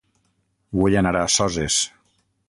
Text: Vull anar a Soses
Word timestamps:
Vull 0.79 0.97
anar 1.01 1.11
a 1.19 1.27
Soses 1.37 1.77